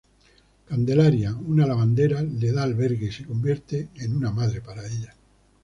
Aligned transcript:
Candelaria, 0.69 1.33
una 1.55 1.67
lavandera, 1.67 2.23
le 2.23 2.51
da 2.51 2.63
albergue 2.63 3.05
y 3.05 3.11
se 3.11 3.23
convierte 3.25 3.89
en 3.97 4.15
una 4.17 4.31
madre 4.31 4.59
para 4.59 4.83
ella. 4.87 5.13